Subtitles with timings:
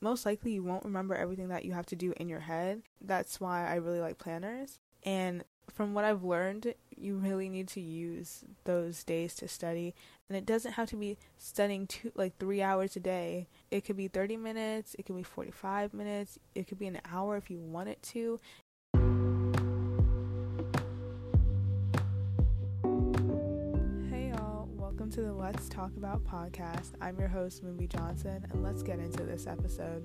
[0.00, 2.82] most likely you won't remember everything that you have to do in your head.
[3.00, 4.78] That's why I really like planners.
[5.04, 9.94] And from what I've learned, you really need to use those days to study.
[10.28, 13.48] And it doesn't have to be studying two, like three hours a day.
[13.70, 17.36] It could be 30 minutes, it could be 45 minutes, it could be an hour
[17.36, 18.40] if you want it to.
[25.18, 26.92] To the Let's Talk About podcast.
[27.00, 30.04] I'm your host, Moonby Johnson, and let's get into this episode.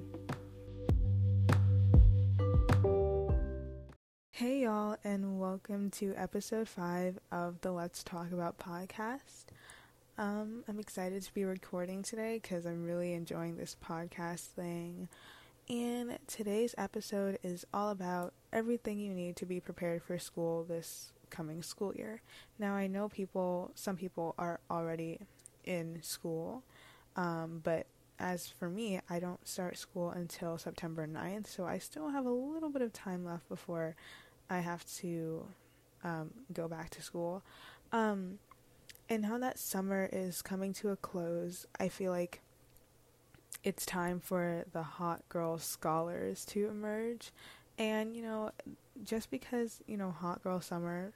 [4.32, 9.46] Hey, y'all, and welcome to episode five of the Let's Talk About podcast.
[10.18, 15.10] Um, I'm excited to be recording today because I'm really enjoying this podcast thing.
[15.70, 21.12] And today's episode is all about everything you need to be prepared for school this
[21.34, 22.22] coming school year.
[22.58, 25.20] Now, I know people, some people are already
[25.66, 26.64] in school,
[27.18, 27.88] um, but
[28.20, 32.32] as for me, I don't start school until September 9th, so I still have a
[32.32, 33.96] little bit of time left before
[34.50, 35.46] I have to
[36.04, 37.44] um, go back to school.
[37.92, 38.40] Um,
[39.10, 42.42] and now that summer is coming to a close, I feel like
[43.64, 47.32] it's time for the hot girl scholars to emerge.
[47.78, 48.52] And, you know,
[49.04, 51.14] just because, you know, hot girl summer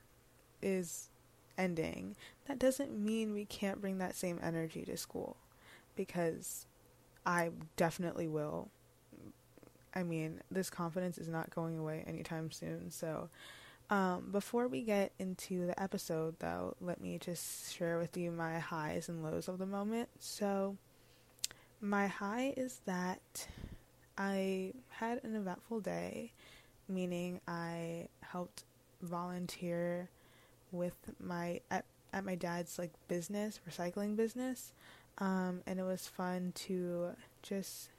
[0.61, 1.09] is
[1.58, 2.16] ending,
[2.47, 5.38] that doesn't mean we can't bring that same energy to school.
[5.95, 6.67] Because
[7.25, 8.69] I definitely will.
[9.94, 12.91] I mean, this confidence is not going away anytime soon.
[12.91, 13.30] So,
[13.89, 18.59] um, before we get into the episode, though, let me just share with you my
[18.59, 20.09] highs and lows of the moment.
[20.19, 20.77] So,
[21.81, 23.47] my high is that
[24.17, 26.31] I had an eventful day,
[26.88, 28.64] meaning I helped
[29.02, 30.09] volunteer
[30.72, 34.73] with my at, at my dad's like business, recycling business.
[35.20, 37.10] Um, and it was fun to
[37.42, 37.90] just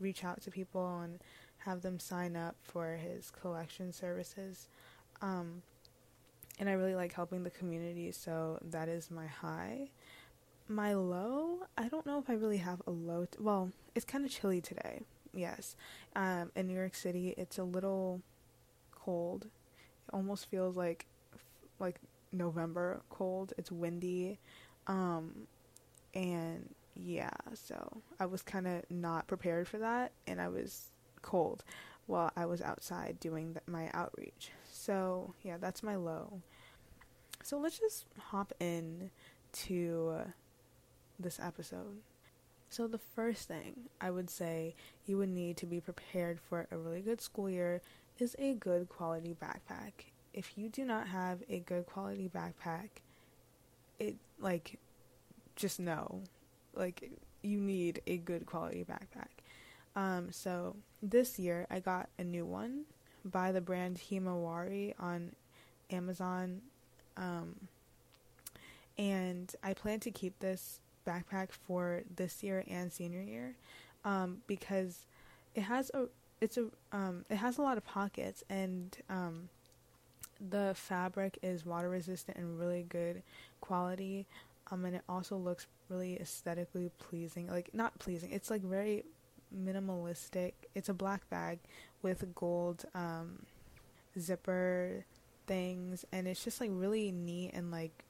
[0.00, 1.20] reach out to people and
[1.58, 4.68] have them sign up for his collection services.
[5.22, 5.62] Um,
[6.58, 9.90] and I really like helping the community, so that is my high.
[10.68, 13.26] My low, I don't know if I really have a low.
[13.26, 15.02] T- well, it's kind of chilly today.
[15.32, 15.76] Yes.
[16.16, 18.22] Um, in New York City, it's a little
[18.90, 19.44] cold.
[19.44, 21.06] It almost feels like
[21.78, 22.00] like
[22.32, 23.52] November cold.
[23.58, 24.38] It's windy.
[24.86, 25.46] Um,
[26.14, 30.90] and yeah, so I was kind of not prepared for that, and I was
[31.22, 31.64] cold
[32.06, 34.50] while I was outside doing the, my outreach.
[34.70, 36.40] So yeah, that's my low.
[37.42, 39.10] So let's just hop in
[39.52, 40.20] to
[41.18, 41.98] this episode.
[42.70, 44.74] So the first thing I would say
[45.06, 47.80] you would need to be prepared for a really good school year
[48.18, 49.92] is a good quality backpack.
[50.32, 52.88] If you do not have a good quality backpack,
[53.98, 54.78] it like
[55.56, 56.22] just know
[56.74, 57.10] like
[57.42, 59.28] you need a good quality backpack.
[59.96, 62.84] Um, so this year I got a new one
[63.24, 65.32] by the brand Himawari on
[65.90, 66.62] Amazon.
[67.16, 67.68] Um,
[68.96, 73.54] and I plan to keep this backpack for this year and senior year
[74.04, 75.06] um, because
[75.54, 76.06] it has a
[76.40, 79.48] it's a um, it has a lot of pockets and um,
[80.40, 83.22] the fabric is water resistant and really good
[83.60, 84.26] quality
[84.70, 87.48] um, and it also looks really aesthetically pleasing.
[87.48, 88.30] Like not pleasing.
[88.32, 89.04] It's like very
[89.56, 90.52] minimalistic.
[90.74, 91.58] It's a black bag
[92.02, 93.46] with gold um,
[94.18, 95.04] zipper
[95.46, 98.04] things, and it's just like really neat and like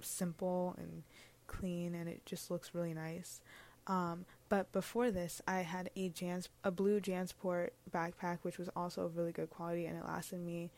[0.00, 1.02] simple and
[1.46, 3.40] clean, and it just looks really nice.
[3.86, 9.10] Um, but before this, I had a Jans a blue Jansport backpack, which was also
[9.14, 10.70] really good quality, and it lasted me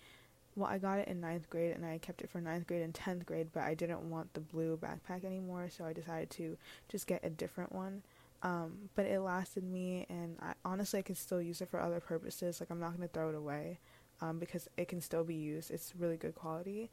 [0.57, 2.95] well, I got it in ninth grade and I kept it for ninth grade and
[2.95, 6.57] tenth grade, but I didn't want the blue backpack anymore, so I decided to
[6.89, 8.03] just get a different one.
[8.43, 12.01] Um, but it lasted me, and I, honestly, I can still use it for other
[12.01, 12.61] purposes.
[12.61, 13.79] Like I'm not gonna throw it away,
[14.21, 15.71] um, because it can still be used.
[15.71, 16.91] It's really good quality.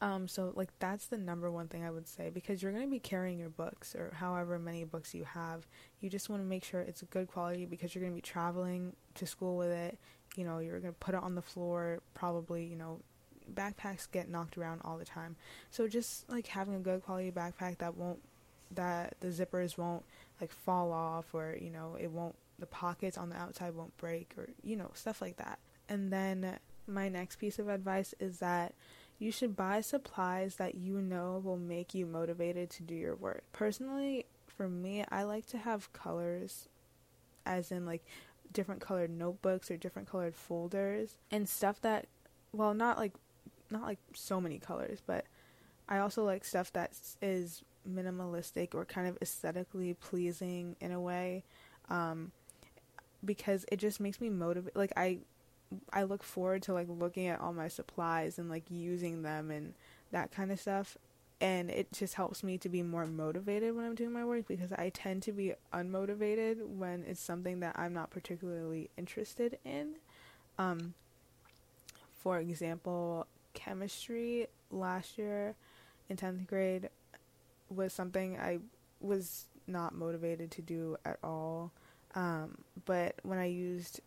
[0.00, 3.00] Um, so like that's the number one thing I would say because you're gonna be
[3.00, 5.66] carrying your books or however many books you have.
[6.00, 9.26] You just want to make sure it's good quality because you're gonna be traveling to
[9.26, 9.98] school with it
[10.38, 13.00] you know, you're going to put it on the floor, probably, you know,
[13.52, 15.34] backpacks get knocked around all the time.
[15.72, 18.20] So just like having a good quality backpack that won't
[18.74, 20.04] that the zippers won't
[20.40, 24.32] like fall off or, you know, it won't the pockets on the outside won't break
[24.38, 25.58] or, you know, stuff like that.
[25.88, 28.74] And then my next piece of advice is that
[29.18, 33.42] you should buy supplies that you know will make you motivated to do your work.
[33.50, 36.68] Personally, for me, I like to have colors
[37.48, 38.04] as in like
[38.52, 42.06] different colored notebooks or different colored folders and stuff that
[42.52, 43.12] well not like
[43.70, 45.24] not like so many colors but
[45.88, 51.44] i also like stuff that is minimalistic or kind of aesthetically pleasing in a way
[51.90, 52.32] um,
[53.24, 54.76] because it just makes me motivate.
[54.76, 55.18] Like I,
[55.92, 59.74] I look forward to like looking at all my supplies and like using them and
[60.12, 60.96] that kind of stuff.
[61.40, 64.72] And it just helps me to be more motivated when I'm doing my work because
[64.72, 69.94] I tend to be unmotivated when it's something that I'm not particularly interested in.
[70.58, 70.94] Um,
[72.18, 75.54] for example, chemistry last year
[76.08, 76.88] in 10th grade
[77.70, 78.58] was something I
[79.00, 81.70] was not motivated to do at all.
[82.14, 84.00] Um, but when I used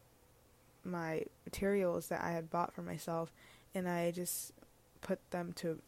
[0.84, 3.32] my materials that I had bought for myself
[3.74, 4.52] and I just
[5.02, 5.80] put them to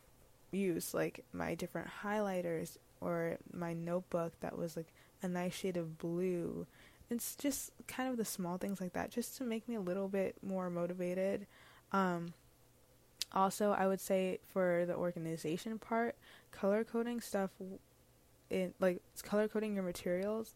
[0.53, 5.97] use, like my different highlighters or my notebook that was like a nice shade of
[5.97, 6.65] blue.
[7.09, 10.07] It's just kind of the small things like that, just to make me a little
[10.07, 11.45] bit more motivated.
[11.91, 12.33] Um,
[13.33, 16.15] also, I would say for the organization part,
[16.51, 17.51] color coding stuff
[18.49, 20.53] in like color coding your materials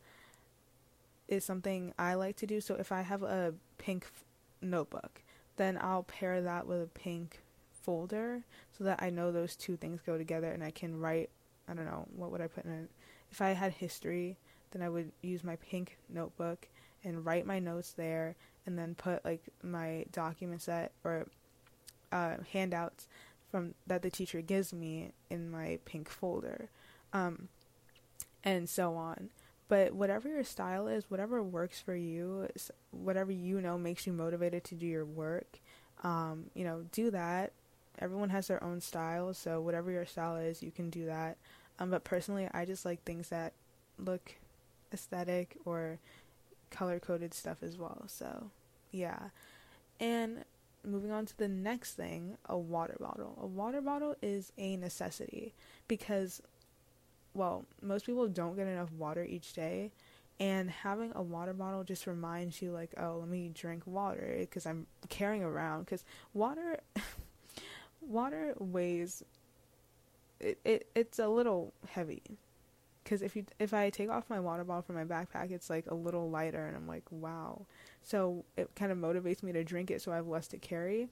[1.28, 2.62] is something I like to do.
[2.62, 4.24] So if I have a pink f-
[4.62, 5.22] notebook,
[5.58, 7.40] then I'll pair that with a pink
[7.88, 8.44] folder
[8.78, 11.30] so that I know those two things go together and I can write
[11.70, 12.90] I don't know, what would I put in it?
[13.32, 14.38] If I had history,
[14.72, 16.68] then I would use my pink notebook
[17.04, 18.36] and write my notes there
[18.66, 21.28] and then put like my documents that or
[22.12, 23.08] uh, handouts
[23.50, 26.70] from that the teacher gives me in my pink folder,
[27.14, 27.48] um,
[28.44, 29.30] and so on.
[29.70, 32.48] But whatever your style is, whatever works for you,
[32.92, 35.60] whatever you know makes you motivated to do your work,
[36.04, 37.54] um, you know, do that.
[38.00, 41.38] Everyone has their own style, so whatever your style is, you can do that.
[41.80, 43.54] Um, but personally, I just like things that
[43.98, 44.36] look
[44.94, 46.00] aesthetic or
[46.70, 48.04] color coded stuff as well.
[48.08, 48.52] So,
[48.92, 49.30] yeah.
[50.00, 50.44] And
[50.86, 53.38] moving on to the next thing a water bottle.
[53.42, 55.54] A water bottle is a necessity
[55.88, 56.42] because,
[57.34, 59.92] well, most people don't get enough water each day.
[60.40, 64.68] And having a water bottle just reminds you, like, oh, let me drink water because
[64.68, 65.86] I'm carrying around.
[65.86, 66.04] Because
[66.36, 66.80] water,
[68.02, 69.24] water weighs,
[70.40, 72.22] it, it it's a little heavy
[73.08, 75.88] because if you if I take off my water bottle from my backpack, it's like
[75.88, 77.66] a little lighter, and I'm like, wow.
[78.04, 81.08] So it kind of motivates me to drink it, so I have less to carry.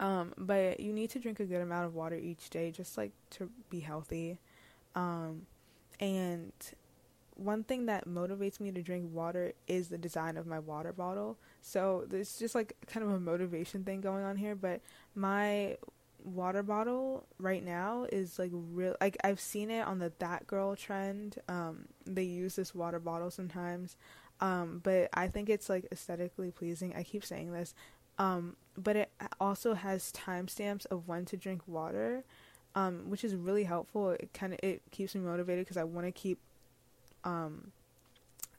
[0.00, 3.12] Um, but you need to drink a good amount of water each day, just like
[3.30, 4.38] to be healthy.
[4.94, 5.46] Um,
[6.00, 6.52] and
[7.36, 11.36] one thing that motivates me to drink water is the design of my water bottle.
[11.60, 14.54] So there's just like kind of a motivation thing going on here.
[14.54, 14.80] But
[15.14, 15.76] my
[16.24, 20.74] water bottle right now is like real like I've seen it on the that girl
[20.74, 21.38] trend.
[21.48, 23.96] Um they use this water bottle sometimes.
[24.40, 26.94] Um but I think it's like aesthetically pleasing.
[26.96, 27.74] I keep saying this.
[28.18, 29.10] Um but it
[29.40, 32.24] also has timestamps of when to drink water.
[32.74, 34.10] Um which is really helpful.
[34.10, 36.38] It kind of it keeps me motivated because I want to keep
[37.22, 37.72] um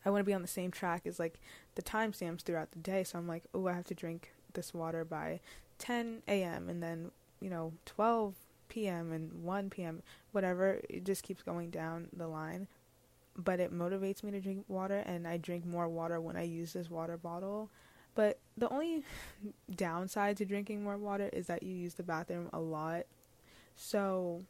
[0.05, 1.39] I want to be on the same track as like
[1.73, 3.03] the timestamps throughout the day.
[3.03, 5.39] So I'm like, oh, I have to drink this water by
[5.79, 6.69] 10 a.m.
[6.69, 7.11] and then
[7.45, 8.33] you know, 12
[8.69, 9.11] p.m.
[9.11, 10.01] and 1 p.m.,
[10.31, 12.67] whatever, it just keeps going down the line.
[13.37, 16.73] But it motivates me to drink water, and I drink more water when I use
[16.73, 17.69] this water bottle.
[18.15, 19.03] But the only
[19.75, 23.03] downside to drinking more water is that you use the bathroom a lot.
[23.75, 24.41] So,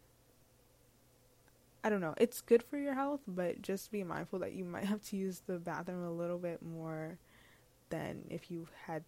[1.83, 2.13] I don't know.
[2.15, 5.41] It's good for your health, but just be mindful that you might have to use
[5.45, 7.17] the bathroom a little bit more
[7.89, 9.03] than if you had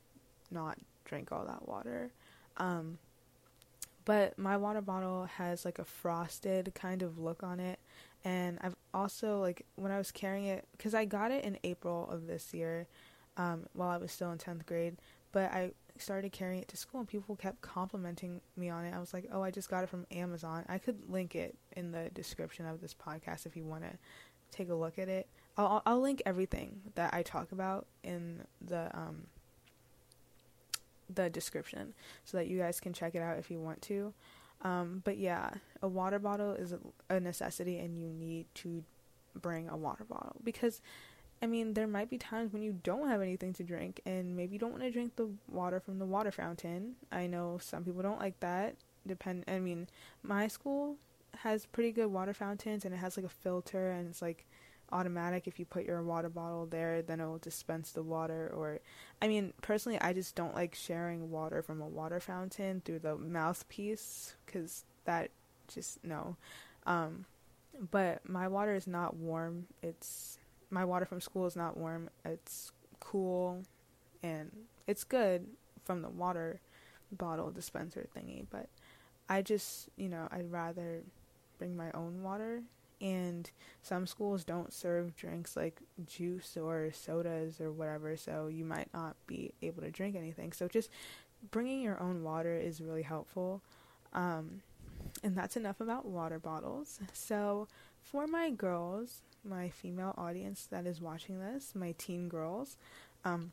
[0.52, 2.12] not drank all that water.
[2.58, 2.98] Um,
[4.08, 7.78] but my water bottle has like a frosted kind of look on it.
[8.24, 12.10] And I've also, like, when I was carrying it, because I got it in April
[12.10, 12.88] of this year
[13.36, 14.96] um, while I was still in 10th grade.
[15.34, 18.94] But I started carrying it to school and people kept complimenting me on it.
[18.96, 20.64] I was like, oh, I just got it from Amazon.
[20.70, 23.92] I could link it in the description of this podcast if you want to
[24.52, 25.28] take a look at it.
[25.58, 29.28] I'll, I'll link everything that I talk about in the um,
[31.14, 31.94] the description
[32.26, 34.14] so that you guys can check it out if you want to.
[34.62, 36.74] Um, but yeah, a water bottle is
[37.10, 38.84] a necessity, and you need to
[39.40, 40.82] bring a water bottle because
[41.42, 44.54] I mean, there might be times when you don't have anything to drink, and maybe
[44.54, 46.96] you don't want to drink the water from the water fountain.
[47.12, 48.76] I know some people don't like that.
[49.06, 49.44] Depend.
[49.48, 49.88] I mean,
[50.24, 50.98] my school
[51.44, 54.48] has pretty good water fountains, and it has like a filter, and it's like
[54.92, 58.80] automatic if you put your water bottle there then it will dispense the water or
[59.22, 63.16] i mean personally i just don't like sharing water from a water fountain through the
[63.18, 65.32] mouthpiece because that
[65.68, 66.36] just no.
[66.86, 67.26] Um
[67.92, 69.68] but my water is not warm.
[69.84, 70.40] It's
[70.70, 72.10] my water from school is not warm.
[72.26, 73.64] It's cool
[74.24, 74.52] and
[74.88, 75.46] it's good
[75.86, 76.60] from the water
[77.12, 78.68] bottle dispenser thingy but
[79.30, 81.04] i just you know i'd rather
[81.58, 82.64] bring my own water
[83.00, 83.50] and
[83.82, 89.16] some schools don't serve drinks like juice or sodas or whatever, so you might not
[89.28, 90.52] be able to drink anything.
[90.52, 90.90] So just
[91.52, 93.62] bringing your own water is really helpful.
[94.14, 94.62] Um,
[95.24, 97.00] and that's enough about water bottles.
[97.14, 97.68] So,
[98.02, 102.78] for my girls, my female audience that is watching this, my teen girls,
[103.26, 103.52] um,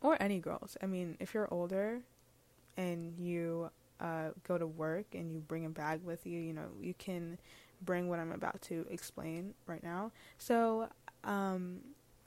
[0.00, 0.76] or any girls.
[0.82, 2.00] I mean, if you're older
[2.76, 6.68] and you uh, go to work and you bring a bag with you, you know,
[6.80, 7.38] you can
[7.82, 10.12] bring what I'm about to explain right now.
[10.38, 10.88] So,
[11.24, 11.80] um,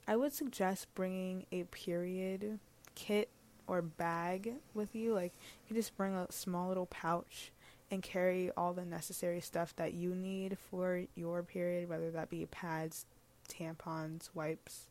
[0.08, 2.60] I would suggest bringing a period
[2.96, 3.30] kit
[3.68, 5.14] or bag with you.
[5.14, 5.34] Like,
[5.68, 7.52] you just bring a small little pouch
[7.90, 12.46] and carry all the necessary stuff that you need for your period, whether that be
[12.46, 13.06] pads,
[13.50, 14.88] tampons, wipes,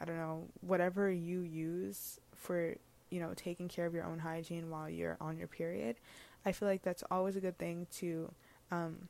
[0.00, 2.74] I don't know, whatever you use for,
[3.10, 5.96] you know, taking care of your own hygiene while you're on your period.
[6.44, 8.30] I feel like that's always a good thing to
[8.70, 9.08] um,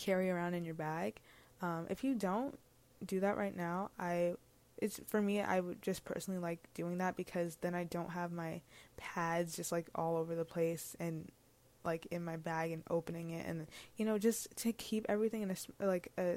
[0.00, 1.20] carry around in your bag.
[1.62, 2.58] Um, if you don't
[3.04, 4.34] do that right now, I
[4.78, 8.32] it's for me I would just personally like doing that because then I don't have
[8.32, 8.62] my
[8.96, 11.30] pads just like all over the place and
[11.84, 13.66] like in my bag and opening it and
[13.96, 16.36] you know just to keep everything in a like a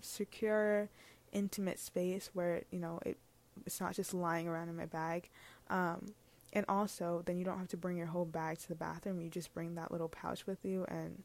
[0.00, 0.90] secure
[1.32, 3.18] intimate space where you know it
[3.64, 5.30] it's not just lying around in my bag
[5.70, 6.12] um,
[6.52, 9.30] and also then you don't have to bring your whole bag to the bathroom you
[9.30, 11.22] just bring that little pouch with you and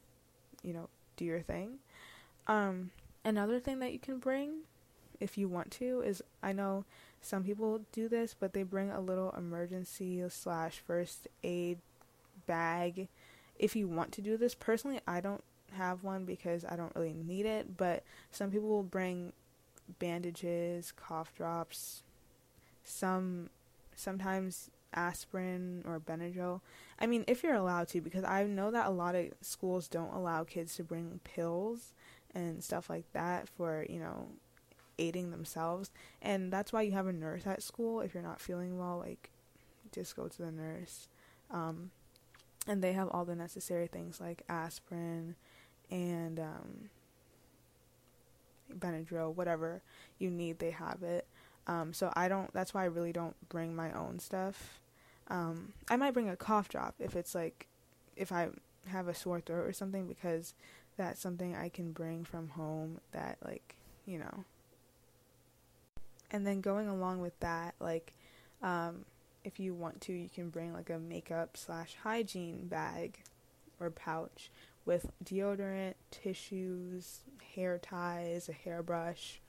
[0.64, 0.90] you know
[1.20, 1.78] do your thing
[2.48, 2.90] um,
[3.24, 4.62] another thing that you can bring
[5.20, 6.86] if you want to is i know
[7.22, 11.78] some people do this but they bring a little emergency slash first aid
[12.48, 13.08] bag
[13.60, 14.56] if you want to do this.
[14.56, 18.84] Personally, I don't have one because I don't really need it, but some people will
[18.84, 19.34] bring
[20.00, 22.02] bandages, cough drops,
[22.84, 23.50] some
[23.96, 26.62] sometimes aspirin or Benadryl.
[27.00, 30.14] I mean, if you're allowed to because I know that a lot of schools don't
[30.14, 31.94] allow kids to bring pills
[32.34, 34.28] and stuff like that for, you know,
[34.98, 35.92] aiding themselves.
[36.22, 39.30] And that's why you have a nurse at school if you're not feeling well, like
[39.92, 41.08] just go to the nurse.
[41.52, 41.92] Um,
[42.68, 45.36] and they have all the necessary things like aspirin
[45.90, 46.90] and um,
[48.78, 49.82] Benadryl, whatever
[50.20, 51.26] you need, they have it.
[51.68, 52.52] Um, so I don't.
[52.54, 54.79] That's why I really don't bring my own stuff.
[55.30, 57.68] Um, I might bring a cough drop if it's like
[58.16, 58.50] if I
[58.88, 60.54] have a sore throat or something because
[60.98, 64.44] that's something I can bring from home that like you know.
[66.32, 68.14] And then going along with that, like
[68.62, 69.06] um,
[69.44, 73.20] if you want to, you can bring like a makeup slash hygiene bag
[73.80, 74.52] or pouch
[74.86, 77.20] with deodorant, tissues,
[77.56, 79.40] hair ties, a hairbrush,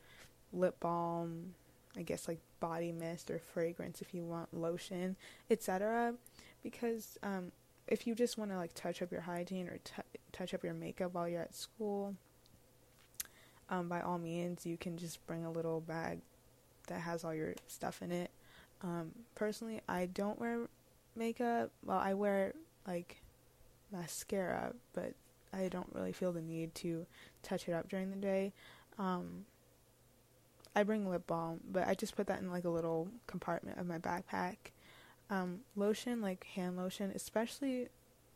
[0.52, 1.54] lip balm,
[1.96, 5.16] I guess like body mist or fragrance if you want lotion,
[5.50, 6.14] etc.
[6.62, 7.52] Because um,
[7.88, 10.02] if you just want to like touch up your hygiene or t-
[10.32, 12.14] touch up your makeup while you're at school,
[13.68, 16.20] um, by all means, you can just bring a little bag
[16.88, 18.30] that has all your stuff in it.
[18.82, 20.68] Um, personally, I don't wear
[21.16, 21.70] makeup.
[21.84, 22.54] Well, I wear
[22.86, 23.22] like
[23.92, 25.14] mascara, but
[25.52, 27.06] I don't really feel the need to
[27.42, 28.52] touch it up during the day.
[28.98, 29.44] Um,
[30.74, 33.86] I bring lip balm, but I just put that in like a little compartment of
[33.86, 34.56] my backpack.
[35.28, 37.88] Um, lotion, like hand lotion, especially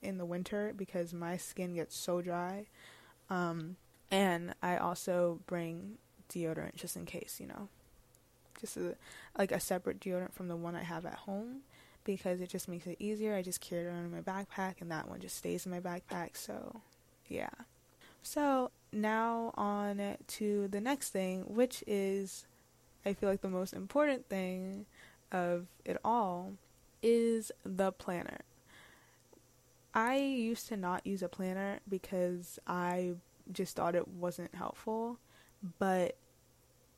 [0.03, 2.67] in the winter because my skin gets so dry.
[3.31, 3.77] Um,
[4.11, 5.99] and I also bring
[6.31, 7.69] deodorant just in case, you know
[8.61, 8.97] just a,
[9.39, 11.61] like a separate deodorant from the one I have at home
[12.05, 13.35] because it just makes it easier.
[13.35, 15.81] I just carry it around in my backpack and that one just stays in my
[15.81, 16.31] backpack.
[16.37, 16.81] So,
[17.29, 17.51] yeah.
[18.23, 22.47] So, now on to the next thing, which is
[23.05, 24.87] I feel like the most important thing
[25.31, 26.53] of it all
[27.03, 28.41] is the planner.
[29.93, 33.13] I used to not use a planner because I
[33.53, 35.19] just thought it wasn't helpful,
[35.79, 36.17] but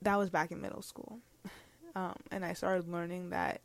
[0.02, 1.18] that was back in middle school
[1.96, 3.60] um, and I started learning that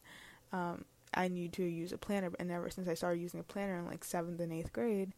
[0.51, 2.31] um, I need to use a planner.
[2.39, 5.13] And ever since I started using a planner in like seventh and eighth grade,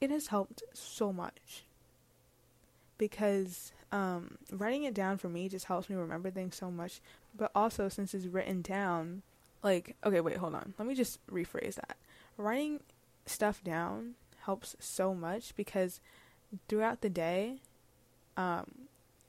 [0.00, 1.64] it has helped so much
[2.98, 7.00] because um, writing it down for me just helps me remember things so much.
[7.36, 9.22] But also, since it's written down,
[9.62, 10.74] like, okay, wait, hold on.
[10.78, 11.96] Let me just rephrase that.
[12.36, 12.80] Writing
[13.26, 16.00] stuff down helps so much because
[16.68, 17.56] throughout the day,
[18.36, 18.66] um,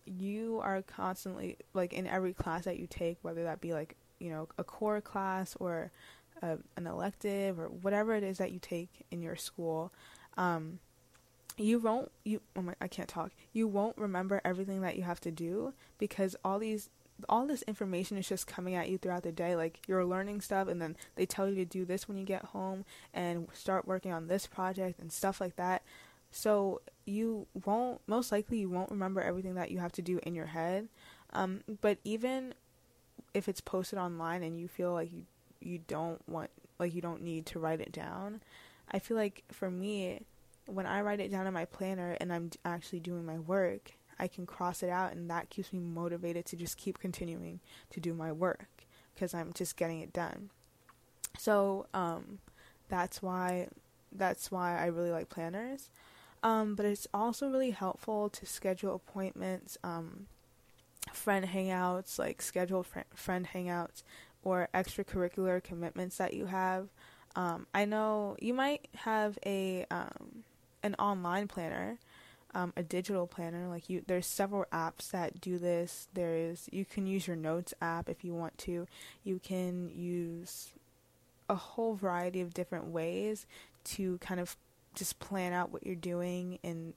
[0.05, 4.29] you are constantly like in every class that you take, whether that be like you
[4.29, 5.91] know a core class or
[6.41, 9.91] a, an elective or whatever it is that you take in your school,
[10.37, 10.79] um,
[11.57, 13.31] you won't you oh my I can't talk.
[13.53, 16.89] You won't remember everything that you have to do because all these
[17.27, 19.55] all this information is just coming at you throughout the day.
[19.55, 22.45] Like you're learning stuff, and then they tell you to do this when you get
[22.45, 25.83] home and start working on this project and stuff like that.
[26.29, 30.35] So you won't, most likely, you won't remember everything that you have to do in
[30.35, 30.89] your head.
[31.33, 32.53] Um, but even
[33.33, 35.23] if it's posted online and you feel like you
[35.59, 38.41] you don't want like you don't need to write it down,
[38.91, 40.21] I feel like for me,
[40.67, 44.27] when I write it down in my planner and I'm actually doing my work, I
[44.27, 47.59] can cross it out and that keeps me motivated to just keep continuing
[47.91, 50.49] to do my work because I'm just getting it done.
[51.37, 52.39] So, um,
[52.89, 53.67] that's why
[54.11, 55.89] that's why I really like planners.
[56.43, 60.27] Um, but it's also really helpful to schedule appointments, um,
[61.11, 64.03] friend hangouts, like scheduled fr- friend hangouts,
[64.43, 66.87] or extracurricular commitments that you have.
[67.35, 70.43] Um, I know you might have a um,
[70.83, 71.99] an online planner,
[72.53, 73.67] um, a digital planner.
[73.67, 76.07] Like you, there's several apps that do this.
[76.13, 78.87] There's you can use your notes app if you want to.
[79.23, 80.71] You can use
[81.49, 83.45] a whole variety of different ways
[83.83, 84.57] to kind of
[84.95, 86.93] just plan out what you're doing and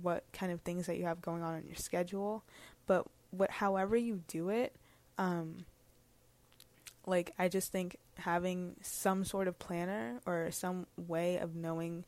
[0.00, 2.42] what kind of things that you have going on in your schedule.
[2.86, 4.74] But what, however you do it,
[5.18, 5.66] um,
[7.06, 12.04] like I just think having some sort of planner or some way of knowing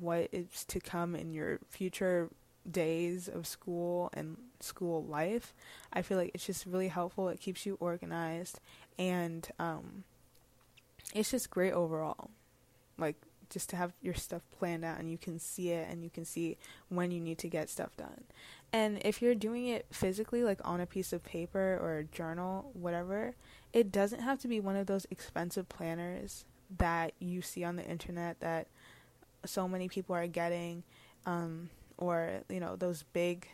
[0.00, 2.28] what is to come in your future
[2.70, 5.54] days of school and school life,
[5.92, 7.28] I feel like it's just really helpful.
[7.28, 8.60] It keeps you organized
[8.98, 10.04] and um,
[11.14, 12.30] it's just great overall.
[12.98, 13.16] Like
[13.50, 16.24] just to have your stuff planned out and you can see it and you can
[16.24, 18.24] see when you need to get stuff done.
[18.72, 22.70] And if you're doing it physically, like on a piece of paper or a journal,
[22.74, 23.34] whatever,
[23.72, 26.44] it doesn't have to be one of those expensive planners
[26.76, 28.66] that you see on the internet that
[29.44, 30.82] so many people are getting,
[31.26, 33.48] um, or, you know, those big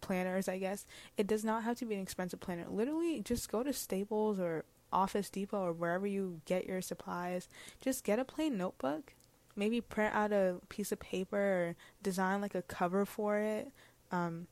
[0.00, 0.86] planners, I guess.
[1.16, 2.66] It does not have to be an expensive planner.
[2.68, 7.48] Literally, just go to Staples or Office Depot or wherever you get your supplies.
[7.80, 9.14] Just get a plain notebook
[9.56, 13.72] maybe print out a piece of paper or design like a cover for it,
[14.12, 14.46] um,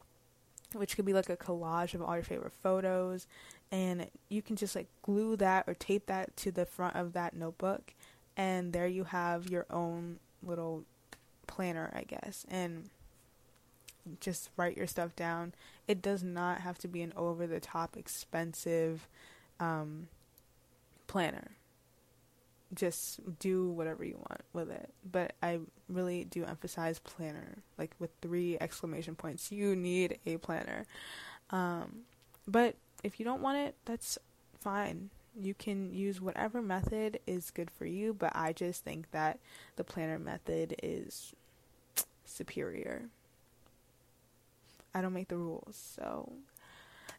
[0.72, 3.26] which could be like a collage of all your favorite photos.
[3.70, 7.34] And you can just like glue that or tape that to the front of that
[7.36, 7.94] notebook.
[8.36, 10.84] And there you have your own little
[11.46, 12.44] planner, I guess.
[12.50, 12.90] And
[14.20, 15.54] just write your stuff down.
[15.86, 19.08] It does not have to be an over the top expensive
[19.60, 20.08] um,
[21.06, 21.52] planner
[22.74, 24.90] just do whatever you want with it.
[25.10, 29.52] But I really do emphasize planner, like with three exclamation points.
[29.52, 30.86] You need a planner.
[31.50, 32.02] Um,
[32.46, 34.18] but if you don't want it, that's
[34.60, 35.10] fine.
[35.40, 39.38] You can use whatever method is good for you, but I just think that
[39.76, 41.32] the planner method is
[42.24, 43.06] superior.
[44.94, 45.76] I don't make the rules.
[45.96, 46.32] So,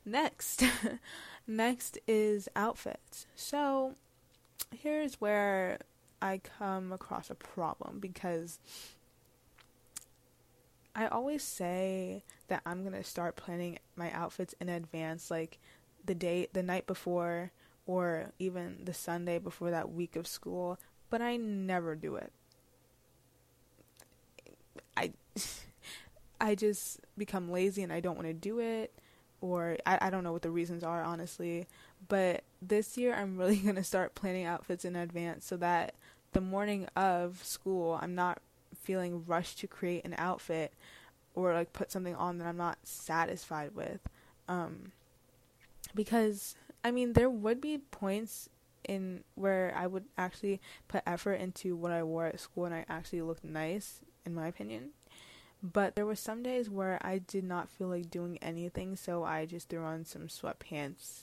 [0.06, 0.64] next.
[1.48, 3.28] next is outfits.
[3.36, 3.96] So,
[4.74, 5.80] here's where
[6.22, 8.60] I come across a problem because
[10.96, 15.60] I always say that I'm going to start planning my outfits in advance like
[16.06, 17.52] the day the night before
[17.86, 22.32] or even the Sunday before that week of school, but I never do it.
[24.98, 25.14] I
[26.42, 28.94] I just become lazy and I don't want to do it
[29.42, 31.68] or I, I don't know what the reasons are honestly
[32.08, 35.96] but this year i'm really to start planning outfits in advance so that
[36.34, 38.40] the morning of school i'm not
[38.82, 40.74] feeling rushed to create an outfit
[41.34, 44.00] or like put something on that i'm not satisfied with
[44.48, 44.92] um
[45.94, 48.48] because i mean there would be points
[48.88, 52.86] in where i would actually put effort into what i wore at school and i
[52.88, 54.90] actually looked nice in my opinion.
[55.62, 59.46] But there were some days where I did not feel like doing anything, so I
[59.46, 61.22] just threw on some sweatpants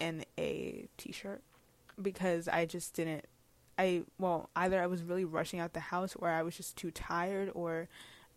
[0.00, 1.42] and a t-shirt
[2.00, 3.26] because I just didn't
[3.76, 6.90] I well, either I was really rushing out the house or I was just too
[6.90, 7.88] tired or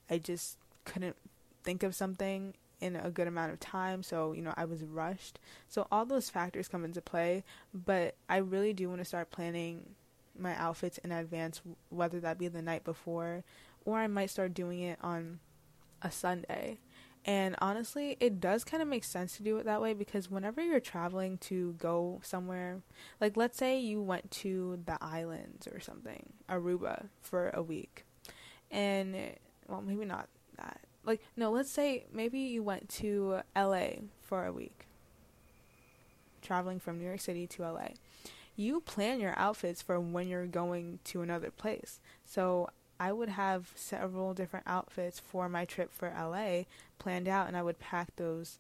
[0.10, 1.16] I just couldn't
[1.64, 5.40] think of something in a good amount of time, so you know, I was rushed.
[5.68, 9.96] So all those factors come into play, but I really do want to start planning
[10.38, 13.44] my outfits in advance, whether that be the night before
[13.88, 15.40] or I might start doing it on
[16.02, 16.78] a Sunday.
[17.24, 20.62] And honestly, it does kind of make sense to do it that way because whenever
[20.62, 22.82] you're traveling to go somewhere,
[23.20, 28.06] like let's say you went to the islands or something, Aruba for a week.
[28.70, 29.16] And
[29.68, 30.82] well, maybe not that.
[31.08, 33.88] Like no, let's say maybe you went to LA
[34.22, 34.86] for a week.
[36.42, 37.88] Traveling from New York City to LA.
[38.58, 42.00] You plan your outfits for when you're going to another place.
[42.26, 46.64] So I would have several different outfits for my trip for LA
[47.00, 48.58] planned out, and I would pack those,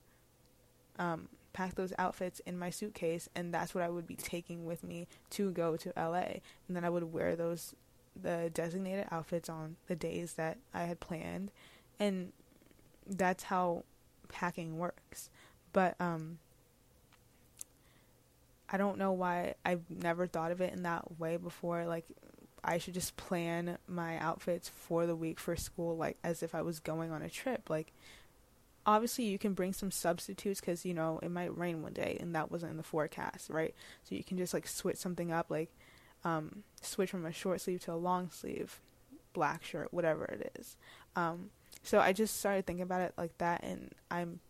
[0.99, 4.83] um, pack those outfits in my suitcase, and that's what I would be taking with
[4.83, 7.73] me to go to LA, and then I would wear those
[8.19, 11.51] the designated outfits on the days that I had planned,
[11.99, 12.31] and
[13.07, 13.83] that's how
[14.29, 15.29] packing works.
[15.73, 16.39] But um,
[18.69, 21.85] I don't know why I've never thought of it in that way before.
[21.85, 22.05] Like,
[22.63, 26.61] I should just plan my outfits for the week for school, like as if I
[26.61, 27.69] was going on a trip.
[27.69, 27.93] Like,
[28.85, 32.35] obviously, you can bring some substitutes because you know it might rain one day, and
[32.35, 33.73] that wasn't in the forecast, right?
[34.03, 35.69] So you can just like switch something up, like
[36.25, 38.81] um, switch from a short sleeve to a long sleeve,
[39.33, 40.75] black shirt, whatever it is.
[41.15, 41.51] Um,
[41.87, 44.41] so I just started thinking about it like that, and I'm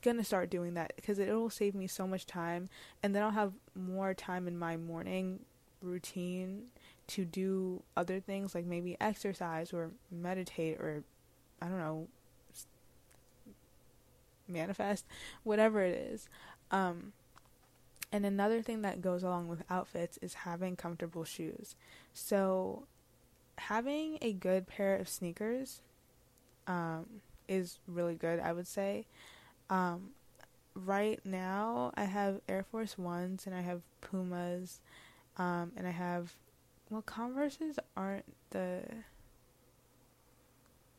[0.00, 2.68] gonna start doing that because it will save me so much time,
[3.02, 5.40] and then I'll have more time in my morning
[5.82, 6.66] routine
[7.08, 11.02] to do other things like maybe exercise or meditate or
[11.60, 12.06] I don't know
[14.46, 15.04] manifest
[15.42, 16.28] whatever it is.
[16.70, 17.12] Um,
[18.12, 21.74] and another thing that goes along with outfits is having comfortable shoes.
[22.12, 22.86] So
[23.58, 25.82] having a good pair of sneakers
[26.66, 27.06] um,
[27.48, 29.06] is really good I would say
[29.70, 30.10] um,
[30.74, 34.80] right now I have Air Force Ones and I have Pumas
[35.36, 36.34] um, and I have
[36.90, 38.82] well, Converses aren't the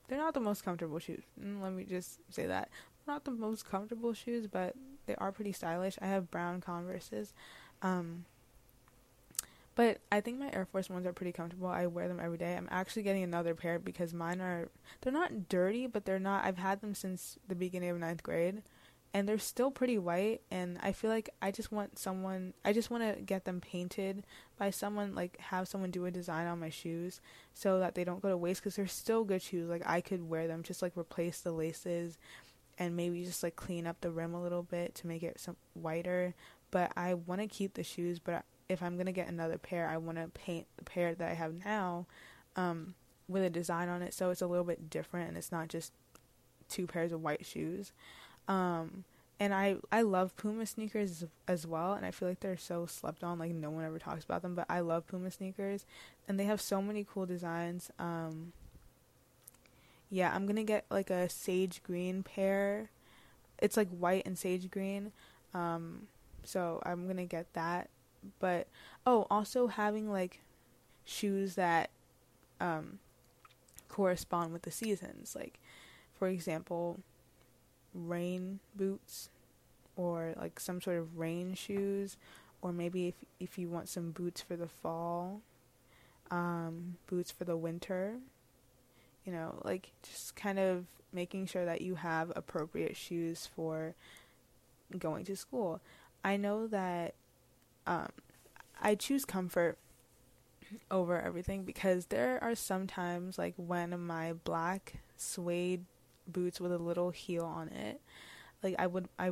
[0.07, 1.23] they're not the most comfortable shoes.
[1.41, 2.69] Mm, let me just say that.
[3.07, 4.75] Not the most comfortable shoes, but
[5.05, 5.97] they are pretty stylish.
[6.01, 7.33] I have brown Converses.
[7.81, 8.25] Um,
[9.75, 11.67] but I think my Air Force Ones are pretty comfortable.
[11.67, 12.55] I wear them every day.
[12.55, 14.69] I'm actually getting another pair because mine are
[15.01, 18.63] they're not dirty, but they're not I've had them since the beginning of ninth grade
[19.15, 22.89] and they're still pretty white and I feel like I just want someone I just
[22.89, 24.25] want to get them painted
[24.57, 27.21] by someone like have someone do a design on my shoes
[27.53, 30.29] so that they don't go to waste cuz they're still good shoes like I could
[30.29, 32.17] wear them just like replace the laces
[32.77, 35.55] and maybe just like clean up the rim a little bit to make it some
[35.75, 36.35] whiter
[36.69, 39.97] but I want to keep the shoes but if I'm to get another pair I
[39.97, 42.05] want to paint the pair that I have now
[42.55, 42.95] um,
[43.27, 45.91] with a design on it so it's a little bit different and it's not just
[46.67, 47.91] two pairs of white shoes
[48.47, 49.03] um,
[49.39, 52.85] and I I love Puma sneakers as, as well, and I feel like they're so
[52.85, 53.39] slept on.
[53.39, 55.85] Like no one ever talks about them, but I love Puma sneakers,
[56.27, 57.91] and they have so many cool designs.
[57.99, 58.53] Um,
[60.09, 62.89] yeah, I'm gonna get like a sage green pair.
[63.61, 65.11] It's like white and sage green.
[65.53, 66.07] Um,
[66.43, 67.89] so I'm gonna get that.
[68.39, 68.67] But
[69.05, 70.41] oh, also having like
[71.05, 71.89] shoes that
[72.59, 72.99] um
[73.89, 75.35] correspond with the seasons.
[75.35, 75.59] Like
[76.13, 76.99] for example,
[77.93, 79.29] rain boots
[79.95, 82.17] or like some sort of rain shoes
[82.61, 85.41] or maybe if if you want some boots for the fall
[86.31, 88.15] um, boots for the winter
[89.23, 93.93] you know like just kind of making sure that you have appropriate shoes for
[94.97, 95.79] going to school
[96.23, 97.13] i know that
[97.87, 98.09] um,
[98.81, 99.77] i choose comfort
[100.89, 105.85] over everything because there are some times like when my black suede
[106.27, 108.01] boots with a little heel on it.
[108.63, 109.31] Like I would I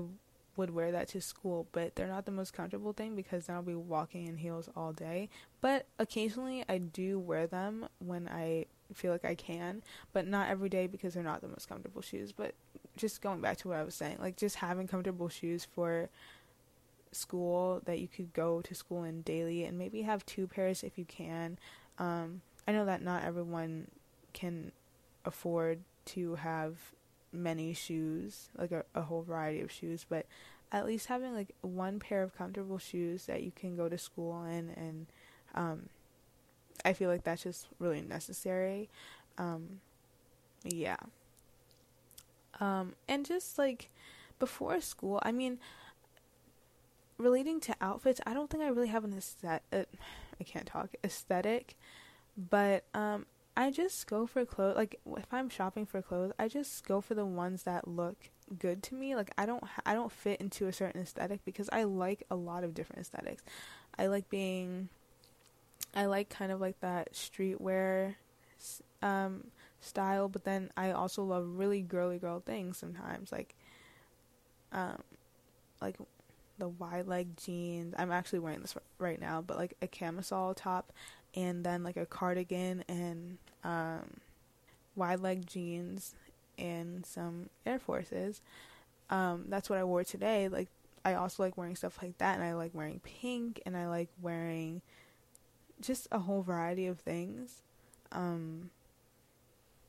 [0.56, 3.64] would wear that to school, but they're not the most comfortable thing because then I'll
[3.64, 5.30] be walking in heels all day.
[5.62, 10.70] But occasionally I do wear them when I feel like I can, but not every
[10.70, 12.32] day because they're not the most comfortable shoes.
[12.32, 12.54] But
[12.96, 16.10] just going back to what I was saying, like just having comfortable shoes for
[17.16, 20.98] school that you could go to school in daily and maybe have two pairs if
[20.98, 21.58] you can.
[22.00, 23.88] Um, I know that not everyone
[24.34, 24.72] can
[25.26, 26.76] afford to have
[27.32, 30.26] many shoes, like a, a whole variety of shoes, but
[30.72, 34.44] at least having like one pair of comfortable shoes that you can go to school
[34.44, 35.06] in and
[35.54, 35.90] um
[36.84, 38.90] I feel like that's just really necessary.
[39.38, 39.82] Um
[40.64, 40.98] yeah.
[42.60, 43.90] Um and just like
[44.40, 45.60] before school, I mean
[47.18, 49.84] relating to outfits, I don't think I really have an aesthetic uh,
[50.40, 51.76] I can't talk aesthetic,
[52.38, 54.76] but um I just go for clothes.
[54.76, 58.82] Like if I'm shopping for clothes, I just go for the ones that look good
[58.84, 59.16] to me.
[59.16, 62.64] Like I don't I don't fit into a certain aesthetic because I like a lot
[62.64, 63.44] of different aesthetics.
[63.98, 64.90] I like being
[65.96, 68.16] I like kind of like that streetwear
[69.02, 69.48] um
[69.82, 73.56] style, but then I also love really girly girl things sometimes like
[74.72, 75.02] um
[75.82, 75.98] like
[76.58, 77.94] the wide leg jeans.
[77.98, 80.92] I'm actually wearing this right now, but like a camisole top
[81.36, 84.20] and then like a cardigan and um,
[84.96, 86.16] wide leg jeans
[86.58, 88.42] and some Air Forces.
[89.10, 90.48] Um, that's what I wore today.
[90.48, 90.70] Like
[91.04, 94.10] I also like wearing stuff like that, and I like wearing pink, and I like
[94.22, 94.82] wearing
[95.82, 97.62] just a whole variety of things.
[98.12, 98.70] Um,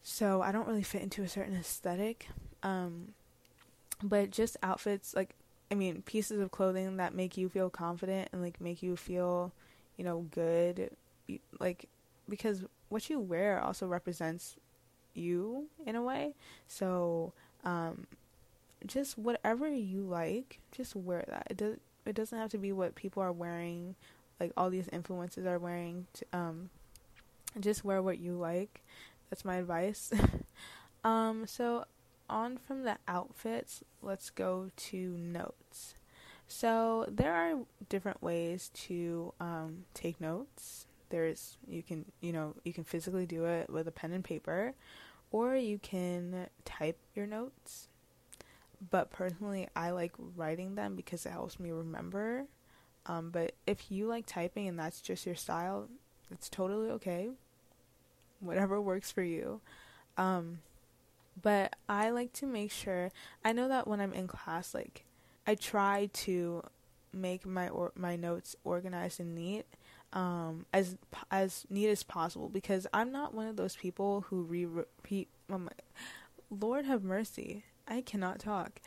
[0.02, 2.28] so I don't really fit into a certain aesthetic.
[2.62, 3.12] Um,
[4.02, 5.34] but just outfits like
[5.74, 9.50] I mean pieces of clothing that make you feel confident and like make you feel,
[9.96, 10.90] you know, good
[11.58, 11.88] like
[12.28, 14.54] because what you wear also represents
[15.14, 16.36] you in a way.
[16.68, 17.32] So,
[17.64, 18.06] um,
[18.86, 21.48] just whatever you like, just wear that.
[21.50, 21.76] It does.
[22.06, 23.96] It doesn't have to be what people are wearing,
[24.38, 26.06] like all these influencers are wearing.
[26.14, 26.70] To, um,
[27.58, 28.84] just wear what you like.
[29.28, 30.12] That's my advice.
[31.04, 31.84] um, so
[32.28, 35.94] on from the outfits, let's go to notes.
[36.46, 40.86] So there are different ways to um, take notes.
[41.10, 44.74] There's you can you know you can physically do it with a pen and paper,
[45.30, 47.88] or you can type your notes.
[48.90, 52.46] But personally, I like writing them because it helps me remember.
[53.06, 55.88] Um, but if you like typing and that's just your style,
[56.30, 57.30] it's totally okay.
[58.40, 59.60] Whatever works for you.
[60.16, 60.58] Um,
[61.40, 63.10] but I like to make sure
[63.44, 65.04] I know that when I'm in class, like
[65.46, 66.62] I try to
[67.12, 69.66] make my or my notes organized and neat,
[70.12, 70.96] um, as
[71.30, 75.28] as neat as possible because I'm not one of those people who re repeat.
[75.50, 75.72] Oh my,
[76.50, 78.80] Lord have mercy, I cannot talk.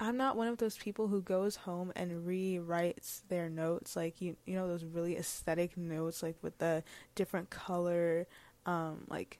[0.00, 4.36] I'm not one of those people who goes home and rewrites their notes like you
[4.44, 6.82] you know those really aesthetic notes like with the
[7.14, 8.26] different color
[8.66, 9.38] um like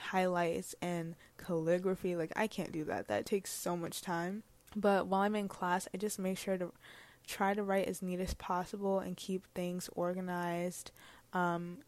[0.00, 3.08] highlights and calligraphy like I can't do that.
[3.08, 4.42] That takes so much time.
[4.76, 6.72] But while I'm in class, I just make sure to
[7.26, 10.90] try to write as neat as possible and keep things organized
[11.32, 11.78] um,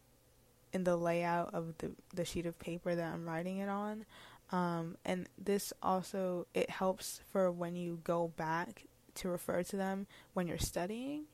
[0.71, 4.05] in the layout of the the sheet of paper that I'm writing it on.
[4.51, 10.07] Um, and this also it helps for when you go back to refer to them
[10.33, 11.25] when you're studying.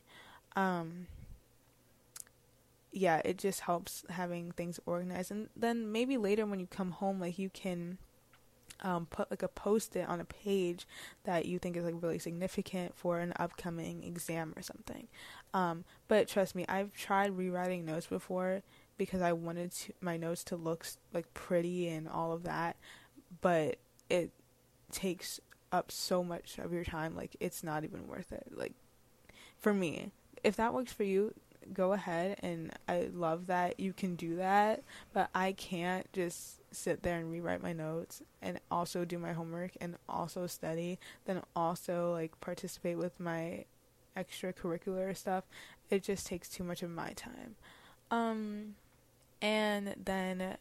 [0.55, 1.07] Um,
[2.91, 7.19] yeah, it just helps having things organized, and then maybe later when you come home,
[7.19, 7.97] like you can
[8.81, 10.87] um, put like a post it on a page
[11.23, 15.07] that you think is like really significant for an upcoming exam or something.
[15.53, 18.61] Um, but trust me, I've tried rewriting notes before
[18.97, 22.77] because I wanted to, my notes to look like pretty and all of that,
[23.41, 23.77] but
[24.09, 24.31] it
[24.91, 25.39] takes
[25.71, 27.15] up so much of your time.
[27.15, 28.47] Like it's not even worth it.
[28.51, 28.73] Like
[29.57, 30.11] for me,
[30.43, 31.33] if that works for you,
[31.73, 37.03] go ahead and I love that you can do that, but I can't just sit
[37.03, 42.11] there and rewrite my notes and also do my homework and also study, then also
[42.11, 43.65] like participate with my
[44.17, 45.43] extracurricular stuff.
[45.89, 47.55] It just takes too much of my time.
[48.11, 48.75] Um
[49.41, 50.57] and then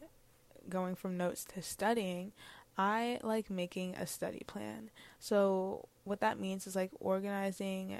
[0.69, 2.31] going from notes to studying,
[2.77, 4.89] I like making a study plan.
[5.19, 7.99] So what that means is like organizing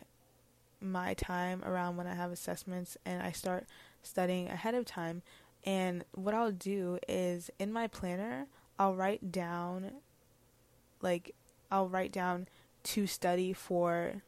[0.81, 3.65] my time around when I have assessments and I start
[4.01, 5.21] studying ahead of time.
[5.65, 9.91] And what I'll do is in my planner, I'll write down,
[11.01, 11.35] like,
[11.69, 12.47] I'll write down
[12.83, 14.21] to study for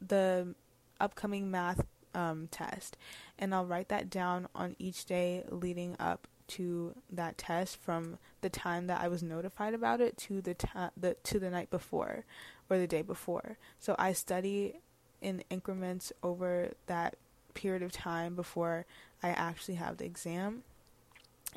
[0.00, 0.54] the
[1.00, 1.84] upcoming math
[2.14, 2.96] um, test.
[3.38, 8.50] And I'll write that down on each day leading up to that test from the
[8.50, 12.24] time that I was notified about it to the, ta- the to the night before
[12.68, 13.56] or the day before.
[13.80, 14.80] So I study
[15.24, 17.16] in increments over that
[17.54, 18.84] period of time before
[19.22, 20.62] I actually have the exam.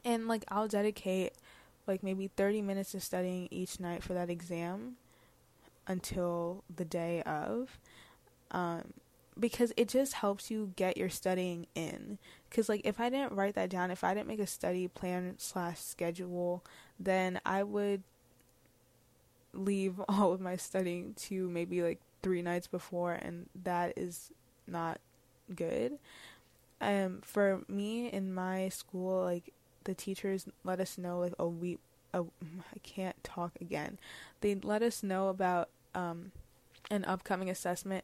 [0.06, 1.34] And like I'll dedicate
[1.88, 4.98] like maybe 30 minutes to studying each night for that exam
[5.88, 7.80] until the day of
[8.52, 8.94] um
[9.40, 12.18] because it just helps you get your studying in
[12.50, 15.36] because like if i didn't write that down if i didn't make a study plan
[15.38, 16.64] slash schedule
[17.00, 18.04] then i would
[19.54, 24.32] leave all of my studying to maybe like three nights before, and that is
[24.68, 25.00] not
[25.56, 25.98] good.
[26.82, 29.54] Um, for me in my school, like
[29.86, 31.80] the teachers let us know like a week.
[32.14, 32.24] A,
[32.76, 33.98] I can't talk again.
[34.42, 36.34] They let us know about um,
[36.92, 38.04] an upcoming assessment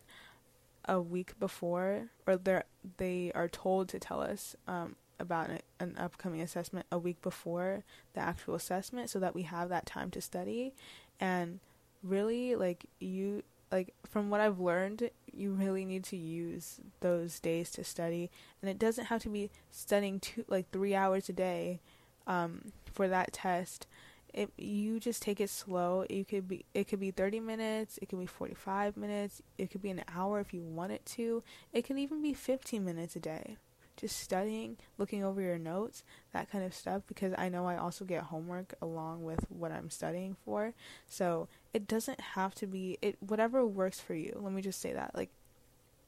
[0.85, 2.61] a week before, or they
[2.95, 7.83] they are told to tell us um, about an, an upcoming assessment a week before
[8.13, 10.73] the actual assessment, so that we have that time to study.
[11.19, 11.59] And
[12.01, 17.71] really, like you, like from what I've learned, you really need to use those days
[17.71, 18.29] to study,
[18.61, 21.81] and it doesn't have to be studying two like three hours a day
[22.27, 23.87] um, for that test.
[24.31, 26.05] It you just take it slow.
[26.07, 29.81] You could be it could be 30 minutes, it could be 45 minutes, it could
[29.81, 31.41] be an hour if you want it to.
[31.73, 33.57] It could even be 15 minutes a day
[33.95, 36.03] just studying, looking over your notes,
[36.33, 39.89] that kind of stuff because I know I also get homework along with what I'm
[39.89, 40.73] studying for.
[41.07, 44.37] So, it doesn't have to be it whatever works for you.
[44.39, 45.15] Let me just say that.
[45.15, 45.29] Like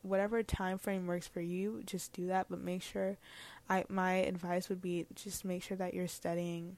[0.03, 3.17] whatever time frame works for you, just do that, but make sure
[3.69, 6.77] I my advice would be just make sure that you're studying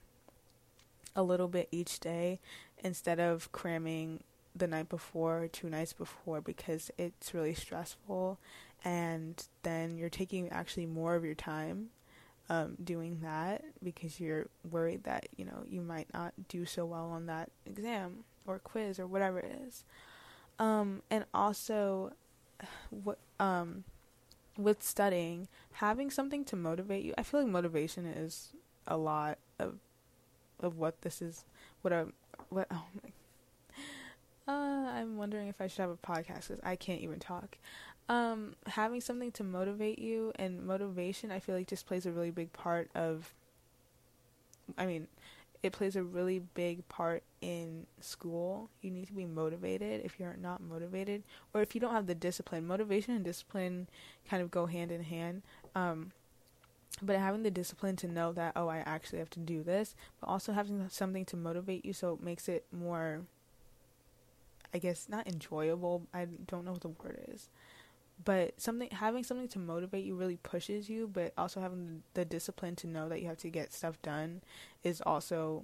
[1.16, 2.40] a little bit each day
[2.84, 4.24] instead of cramming
[4.56, 8.40] the night before, two nights before because it's really stressful
[8.84, 11.90] and then you're taking actually more of your time
[12.50, 17.06] um, doing that because you're worried that you know you might not do so well
[17.06, 19.84] on that exam or quiz or whatever it is.
[20.60, 22.14] Um, and also,
[22.90, 23.84] what um,
[24.58, 27.14] with studying, having something to motivate you.
[27.18, 28.54] I feel like motivation is
[28.88, 29.76] a lot of
[30.60, 31.46] of what this is.
[31.82, 32.08] What a
[32.50, 32.68] what.
[32.72, 33.12] Oh my.
[34.50, 37.58] Uh, I'm wondering if I should have a podcast because I can't even talk.
[38.10, 42.32] Um, having something to motivate you and motivation, I feel like just plays a really
[42.32, 43.34] big part of.
[44.78, 45.08] I mean,
[45.64, 48.70] it plays a really big part in school.
[48.82, 50.06] You need to be motivated.
[50.06, 53.88] If you're not motivated, or if you don't have the discipline, motivation and discipline
[54.30, 55.42] kind of go hand in hand.
[55.76, 56.12] Um,
[57.02, 60.28] but having the discipline to know that oh, I actually have to do this, but
[60.28, 63.22] also having something to motivate you, so it makes it more.
[64.74, 66.04] I guess not enjoyable.
[66.14, 67.50] I don't know what the word is
[68.24, 72.76] but something having something to motivate you really pushes you but also having the discipline
[72.76, 74.42] to know that you have to get stuff done
[74.84, 75.64] is also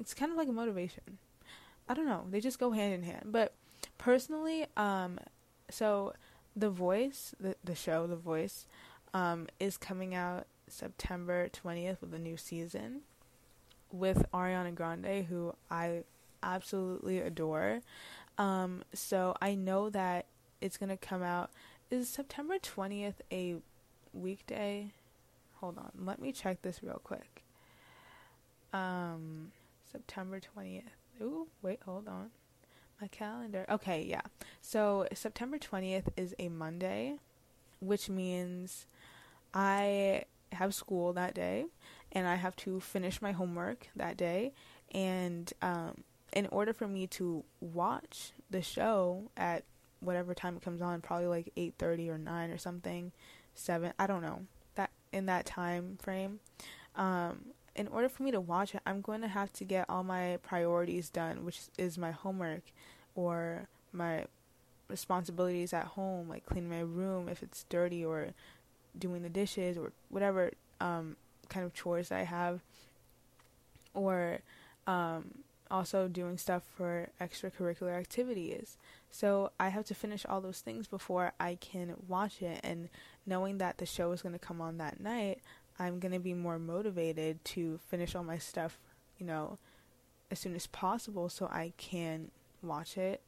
[0.00, 1.18] it's kind of like a motivation.
[1.88, 2.24] I don't know.
[2.30, 3.26] They just go hand in hand.
[3.26, 3.54] But
[3.98, 5.18] personally um
[5.70, 6.12] so
[6.54, 8.66] the voice the the show the voice
[9.14, 13.00] um is coming out september 20th with a new season
[13.92, 16.02] with ariana grande who i
[16.42, 17.80] absolutely adore.
[18.38, 20.26] Um so i know that
[20.60, 21.50] it's gonna come out.
[21.90, 23.56] Is September twentieth a
[24.12, 24.92] weekday?
[25.60, 27.42] Hold on, let me check this real quick.
[28.72, 29.52] Um,
[29.90, 30.84] September twentieth.
[31.20, 32.30] Ooh, wait, hold on.
[33.00, 33.66] My calendar.
[33.68, 34.22] Okay, yeah.
[34.60, 37.16] So September twentieth is a Monday,
[37.80, 38.86] which means
[39.54, 41.66] I have school that day,
[42.12, 44.52] and I have to finish my homework that day,
[44.92, 49.64] and um, in order for me to watch the show at
[50.00, 53.12] whatever time it comes on, probably like 8:30 or 9 or something,
[53.54, 54.42] 7, I don't know.
[54.74, 56.40] That in that time frame.
[56.94, 60.02] Um in order for me to watch it, I'm going to have to get all
[60.02, 62.62] my priorities done, which is my homework
[63.14, 64.24] or my
[64.88, 68.28] responsibilities at home, like cleaning my room if it's dirty or
[68.98, 71.16] doing the dishes or whatever um,
[71.48, 72.60] kind of chores I have,
[73.94, 74.38] or
[74.86, 78.76] um, also doing stuff for extracurricular activities.
[79.10, 82.60] So I have to finish all those things before I can watch it.
[82.62, 82.88] And
[83.26, 85.40] knowing that the show is going to come on that night,
[85.78, 88.78] I'm going to be more motivated to finish all my stuff,
[89.18, 89.58] you know,
[90.30, 92.30] as soon as possible so I can
[92.62, 93.22] watch it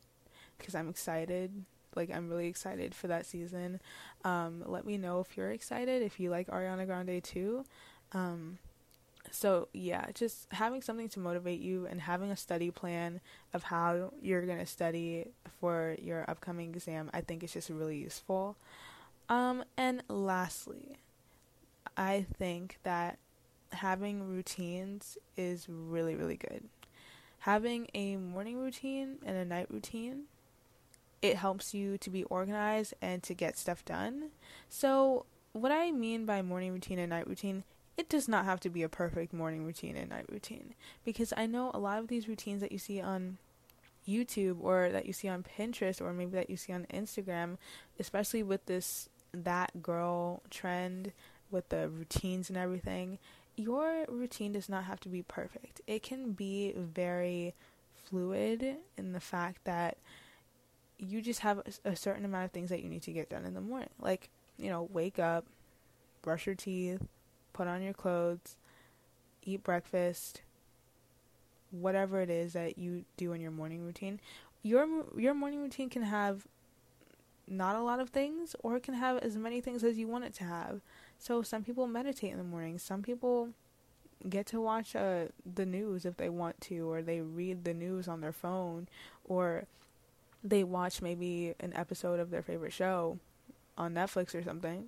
[0.57, 1.65] because I'm excited.
[1.95, 3.81] Like, I'm really excited for that season.
[4.25, 7.65] Um, let me know if you're excited, if you like Ariana Grande too.
[8.13, 8.59] Um,
[9.31, 13.21] so yeah, just having something to motivate you and having a study plan
[13.53, 15.29] of how you're going to study
[15.61, 18.57] for your upcoming exam, I think is just really useful.
[19.29, 20.99] Um, and lastly,
[21.97, 23.19] I think that
[23.73, 26.65] having routines is really, really good.
[27.41, 30.25] Having a morning routine and a night routine,
[31.21, 34.31] it helps you to be organized and to get stuff done.
[34.69, 37.65] So, what I mean by morning routine and night routine
[37.99, 41.47] it does not have to be a perfect morning routine and night routine because I
[41.47, 43.39] know a lot of these routines that you see on
[44.09, 47.59] YouTube or that you see on Pinterest or maybe that you see on Instagram,
[47.99, 51.13] especially with this that girl trend
[51.51, 53.19] with the routines and everything,
[53.57, 55.81] your routine does not have to be perfect.
[55.89, 57.55] It can be very
[58.05, 59.99] fluid in the fact that
[60.99, 63.55] you just have a, certain amount of things that you need to get done in
[63.55, 63.91] the morning.
[64.01, 65.47] Like, you know, wake up,
[66.23, 67.03] brush your teeth,
[67.53, 68.57] put on your clothes,
[69.45, 70.43] eat breakfast,
[71.71, 74.21] whatever it is that you do in your morning routine.
[74.63, 76.47] Your your morning routine can have
[77.47, 80.25] not a lot of things or it can have as many things as you want
[80.25, 80.81] it to have.
[81.19, 83.51] So some people meditate in the morning, some people
[84.29, 88.09] get to watch uh, the news if they want to or they read the news
[88.09, 88.89] on their phone
[89.25, 89.65] or
[90.43, 93.19] they watch maybe an episode of their favorite show
[93.77, 94.87] on Netflix or something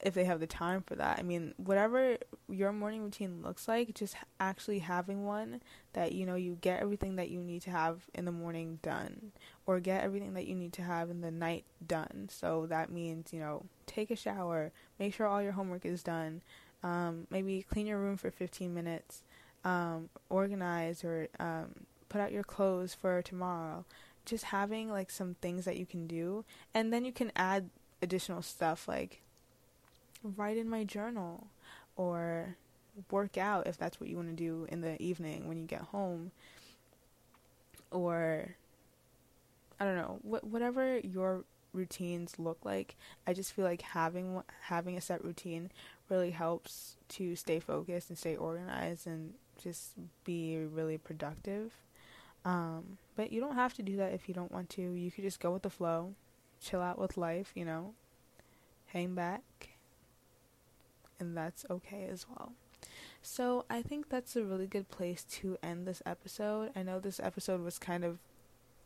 [0.00, 1.18] if they have the time for that.
[1.18, 5.60] I mean, whatever your morning routine looks like, just actually having one
[5.92, 9.32] that you know you get everything that you need to have in the morning done
[9.66, 12.28] or get everything that you need to have in the night done.
[12.30, 16.42] So that means, you know, take a shower, make sure all your homework is done,
[16.82, 19.22] um, maybe clean your room for 15 minutes,
[19.64, 23.84] um, organize or um, put out your clothes for tomorrow.
[24.24, 26.44] Just having like some things that you can do,
[26.74, 27.70] and then you can add
[28.02, 29.22] additional stuff like
[30.22, 31.46] write in my journal
[31.96, 32.56] or
[33.10, 35.80] work out if that's what you want to do in the evening when you get
[35.80, 36.32] home
[37.90, 38.56] or
[39.80, 42.96] I don't know, wh- whatever your routines look like.
[43.26, 45.70] I just feel like having having a set routine
[46.08, 49.92] really helps to stay focused and stay organized and just
[50.24, 51.72] be really productive.
[52.44, 54.82] Um, but you don't have to do that if you don't want to.
[54.82, 56.14] You could just go with the flow,
[56.60, 57.94] chill out with life, you know,
[58.86, 59.42] hang back,
[61.18, 62.52] and that's okay as well.
[63.22, 66.70] So I think that's a really good place to end this episode.
[66.76, 68.18] I know this episode was kind of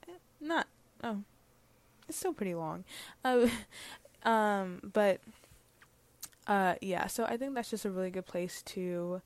[0.08, 0.66] eh, not
[1.04, 1.22] oh,
[2.08, 2.84] it's still pretty long,
[3.24, 3.48] uh,
[4.28, 5.20] um, but
[6.46, 7.06] uh, yeah.
[7.06, 9.22] So I think that's just a really good place to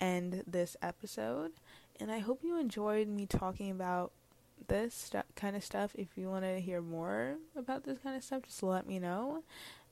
[0.00, 1.52] end this episode.
[1.98, 4.12] And I hope you enjoyed me talking about
[4.68, 5.92] this st- kind of stuff.
[5.94, 9.42] If you want to hear more about this kind of stuff, just let me know.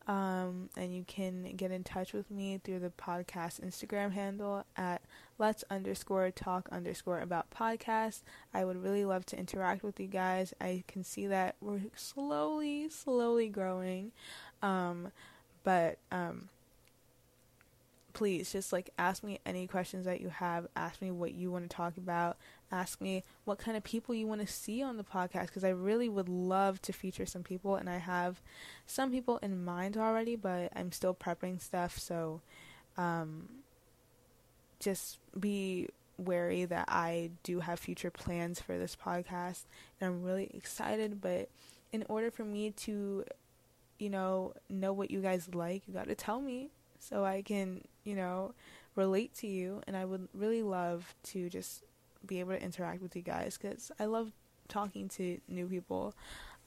[0.07, 5.01] Um, and you can get in touch with me through the podcast Instagram handle at
[5.39, 8.21] let's underscore talk underscore about podcast.
[8.53, 10.53] I would really love to interact with you guys.
[10.61, 14.13] I can see that we're slowly, slowly growing.
[14.63, 15.11] Um,
[15.63, 16.51] but um,
[18.15, 20.67] please just like ask me any questions that you have.
[20.75, 22.39] Ask me what you want to talk about.
[22.73, 25.71] Ask me what kind of people you want to see on the podcast because I
[25.71, 28.41] really would love to feature some people and I have
[28.87, 31.99] some people in mind already, but I'm still prepping stuff.
[31.99, 32.41] So
[32.97, 33.49] um,
[34.81, 39.65] just be wary that I do have future plans for this podcast
[40.01, 41.21] and I'm really excited.
[41.21, 41.49] But
[41.93, 43.25] in order for me to,
[43.99, 46.71] you know, know what you guys like, you got to tell me
[47.09, 48.55] so I can, you know,
[48.97, 49.83] relate to you.
[49.87, 51.85] And I would really love to just
[52.27, 54.33] be able to interact with you guys because I love
[54.69, 56.15] talking to new people.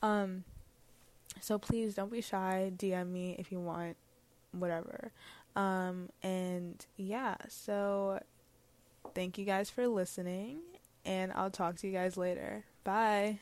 [0.02, 0.44] Um,
[1.42, 2.72] so please don't be shy.
[2.76, 3.98] DM me if you want,
[4.52, 5.12] whatever.
[5.56, 8.20] Um, and yeah, so
[9.16, 10.60] thank you guys for listening,
[11.06, 12.64] and I'll talk to you guys later.
[12.84, 13.40] Bye.